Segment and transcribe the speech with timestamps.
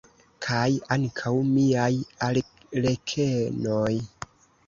[0.45, 1.91] Kaj ankaŭ miaj
[2.29, 3.93] arlekenoj!